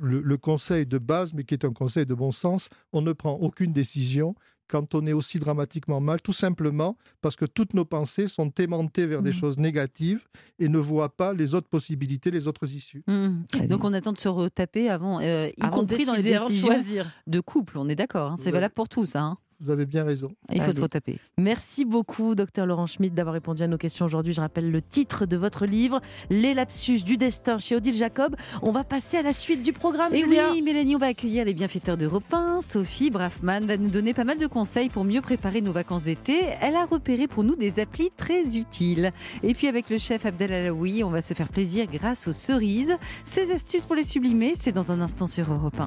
le, 0.00 0.36
conseil 0.36 0.86
de 0.86 0.98
base, 0.98 1.34
mais 1.34 1.44
qui 1.44 1.54
est 1.54 1.64
un 1.64 1.72
conseil 1.72 2.06
de 2.06 2.14
bon 2.14 2.30
sens, 2.30 2.68
on 2.92 3.02
ne 3.02 3.12
prend 3.12 3.32
aucune 3.34 3.72
décision 3.72 4.34
quand 4.68 4.94
on 4.94 5.04
est 5.06 5.12
aussi 5.12 5.40
dramatiquement 5.40 6.00
mal, 6.00 6.20
tout 6.22 6.32
simplement 6.32 6.96
parce 7.20 7.34
que 7.34 7.44
toutes 7.44 7.74
nos 7.74 7.84
pensées 7.84 8.28
sont 8.28 8.50
aimantées 8.58 9.06
vers 9.06 9.20
des 9.20 9.30
mmh. 9.30 9.34
choses 9.34 9.58
négatives 9.58 10.28
et 10.60 10.68
ne 10.68 10.78
voient 10.78 11.16
pas 11.16 11.32
les 11.32 11.56
autres 11.56 11.68
possibilités, 11.68 12.30
les 12.30 12.46
autres 12.46 12.72
issues. 12.72 13.02
Mmh. 13.08 13.66
Donc 13.68 13.82
on 13.82 13.92
attend 13.92 14.12
de 14.12 14.18
se 14.18 14.28
retaper 14.28 14.88
avant, 14.88 15.20
euh, 15.20 15.48
y 15.56 15.70
compris 15.70 16.04
dans 16.04 16.14
les 16.14 16.22
décisions 16.22 16.72
de, 17.26 17.40
couple, 17.40 17.78
on 17.78 17.88
est 17.88 17.96
d'accord, 17.96 18.32
hein. 18.32 18.36
c'est 18.38 18.52
valable 18.52 18.74
pour 18.74 18.88
tous. 18.88 19.16
Hein. 19.16 19.38
Vous 19.60 19.70
avez 19.70 19.84
bien 19.84 20.04
raison. 20.04 20.32
Il 20.50 20.62
faut 20.62 20.72
se 20.72 20.80
retaper. 20.80 21.18
Merci 21.36 21.84
beaucoup, 21.84 22.34
docteur 22.34 22.64
Laurent 22.64 22.86
Schmitt, 22.86 23.12
d'avoir 23.12 23.34
répondu 23.34 23.62
à 23.62 23.66
nos 23.66 23.76
questions 23.76 24.06
aujourd'hui. 24.06 24.32
Je 24.32 24.40
rappelle 24.40 24.70
le 24.70 24.80
titre 24.80 25.26
de 25.26 25.36
votre 25.36 25.66
livre, 25.66 26.00
Les 26.30 26.54
lapsus 26.54 27.02
du 27.02 27.18
destin 27.18 27.58
chez 27.58 27.76
Odile 27.76 27.94
Jacob. 27.94 28.36
On 28.62 28.72
va 28.72 28.84
passer 28.84 29.18
à 29.18 29.22
la 29.22 29.34
suite 29.34 29.62
du 29.62 29.74
programme. 29.74 30.14
Et 30.14 30.24
oui, 30.24 30.62
Mélanie, 30.62 30.96
on 30.96 30.98
va 30.98 31.06
accueillir 31.06 31.44
les 31.44 31.52
bienfaiteurs 31.52 31.98
d'Europe 31.98 32.32
1. 32.32 32.62
Sophie 32.62 33.10
Braffman 33.10 33.66
va 33.66 33.76
nous 33.76 33.90
donner 33.90 34.14
pas 34.14 34.24
mal 34.24 34.38
de 34.38 34.46
conseils 34.46 34.88
pour 34.88 35.04
mieux 35.04 35.20
préparer 35.20 35.60
nos 35.60 35.72
vacances 35.72 36.04
d'été. 36.04 36.40
Elle 36.62 36.74
a 36.74 36.86
repéré 36.86 37.28
pour 37.28 37.44
nous 37.44 37.54
des 37.54 37.80
applis 37.80 38.10
très 38.16 38.56
utiles. 38.56 39.12
Et 39.42 39.52
puis 39.52 39.66
avec 39.66 39.90
le 39.90 39.98
chef 39.98 40.24
Abdel 40.24 40.52
Alaoui, 40.52 41.04
on 41.04 41.10
va 41.10 41.20
se 41.20 41.34
faire 41.34 41.48
plaisir 41.50 41.86
grâce 41.86 42.28
aux 42.28 42.32
cerises. 42.32 42.96
Ces 43.26 43.52
astuces 43.52 43.84
pour 43.84 43.96
les 43.96 44.04
sublimer, 44.04 44.54
c'est 44.56 44.72
dans 44.72 44.90
un 44.90 45.02
instant 45.02 45.26
sur 45.26 45.52
Europe 45.52 45.74
1. 45.76 45.78